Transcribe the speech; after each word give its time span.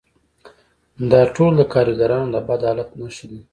دا 1.11 1.21
ټول 1.35 1.51
د 1.57 1.61
کارګرانو 1.73 2.31
د 2.33 2.37
بد 2.47 2.61
حالت 2.67 2.89
نښې 2.99 3.25
دي 3.31 3.41